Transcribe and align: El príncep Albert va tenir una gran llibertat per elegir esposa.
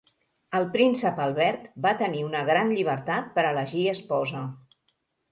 El 0.59 0.63
príncep 0.75 1.19
Albert 1.25 1.67
va 1.85 1.91
tenir 1.99 2.23
una 2.27 2.41
gran 2.47 2.73
llibertat 2.77 3.27
per 3.35 3.43
elegir 3.51 3.83
esposa. 3.93 4.41